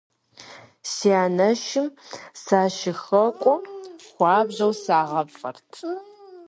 [0.91, 1.87] Си анэшым
[2.43, 3.61] сащыхуэкӀуэм
[4.13, 5.71] хуабжьэу сагъафӏэрт.